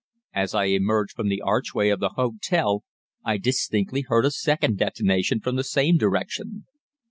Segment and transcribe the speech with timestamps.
[0.33, 2.81] As I emerged from the archway of the hotel
[3.23, 6.65] I distinctly heard a second detonation from the same direction.